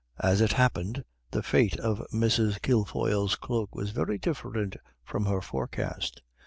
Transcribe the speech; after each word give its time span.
As 0.19 0.41
it 0.41 0.53
happened, 0.53 1.05
the 1.29 1.43
fate 1.43 1.77
of 1.79 1.99
Mrs. 2.11 2.59
Kilfoyle's 2.63 3.35
cloak 3.35 3.75
was 3.75 3.91
very 3.91 4.17
different 4.17 4.75
from 5.03 5.25
her 5.27 5.41
forecast. 5.41 6.23